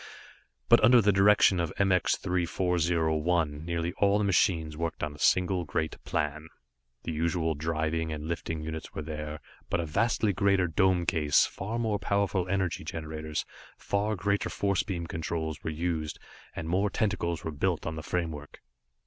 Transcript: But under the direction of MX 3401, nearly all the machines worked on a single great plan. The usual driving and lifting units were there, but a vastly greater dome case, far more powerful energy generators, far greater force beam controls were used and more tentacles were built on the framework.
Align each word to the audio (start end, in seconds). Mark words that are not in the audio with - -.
But 0.67 0.83
under 0.83 0.99
the 0.99 1.11
direction 1.11 1.59
of 1.59 1.71
MX 1.75 2.17
3401, 2.17 3.63
nearly 3.63 3.93
all 3.99 4.17
the 4.17 4.23
machines 4.23 4.75
worked 4.75 5.03
on 5.03 5.13
a 5.13 5.19
single 5.19 5.63
great 5.63 6.03
plan. 6.05 6.47
The 7.03 7.11
usual 7.11 7.53
driving 7.53 8.11
and 8.11 8.25
lifting 8.27 8.61
units 8.63 8.95
were 8.95 9.03
there, 9.03 9.41
but 9.69 9.79
a 9.79 9.85
vastly 9.85 10.33
greater 10.33 10.67
dome 10.67 11.05
case, 11.05 11.45
far 11.45 11.77
more 11.77 11.99
powerful 11.99 12.47
energy 12.47 12.83
generators, 12.83 13.45
far 13.77 14.15
greater 14.15 14.49
force 14.49 14.81
beam 14.81 15.05
controls 15.05 15.63
were 15.63 15.69
used 15.69 16.17
and 16.55 16.67
more 16.67 16.89
tentacles 16.89 17.43
were 17.43 17.51
built 17.51 17.85
on 17.85 17.93
the 17.95 18.01
framework. 18.01 18.59